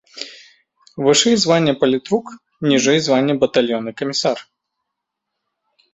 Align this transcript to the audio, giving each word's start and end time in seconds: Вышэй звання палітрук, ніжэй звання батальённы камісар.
Вышэй 1.07 1.35
звання 1.43 1.73
палітрук, 1.83 2.25
ніжэй 2.71 2.99
звання 3.09 3.33
батальённы 3.47 3.91
камісар. 4.03 4.37